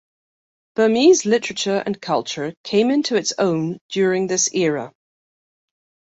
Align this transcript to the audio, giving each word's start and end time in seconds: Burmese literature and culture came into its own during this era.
Burmese 0.75 1.27
literature 1.27 1.83
and 1.85 2.01
culture 2.01 2.55
came 2.63 2.89
into 2.89 3.15
its 3.15 3.33
own 3.37 3.77
during 3.89 4.25
this 4.25 4.51
era. 4.51 4.91